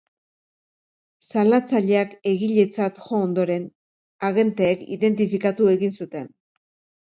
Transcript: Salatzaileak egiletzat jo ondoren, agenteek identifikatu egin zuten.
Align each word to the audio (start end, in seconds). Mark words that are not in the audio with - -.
Salatzaileak 1.33 2.15
egiletzat 2.31 2.97
jo 3.09 3.19
ondoren, 3.27 3.69
agenteek 4.31 4.83
identifikatu 4.97 5.71
egin 5.77 5.95
zuten. 6.01 6.27